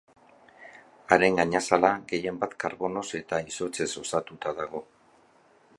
Haren 1.15 1.37
gainazala 1.39 1.91
gehienbat 2.13 2.57
karbonoz 2.65 3.07
eta 3.21 3.41
izotzez 3.53 3.89
osatuta 4.07 4.57
dago. 4.65 4.83